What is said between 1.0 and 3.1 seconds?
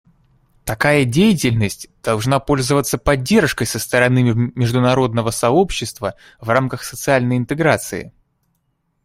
деятельность должна пользоваться